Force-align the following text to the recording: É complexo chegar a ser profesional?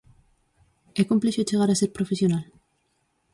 É 1.01 1.03
complexo 1.11 1.47
chegar 1.49 1.69
a 1.71 1.79
ser 1.81 1.89
profesional? 1.97 2.45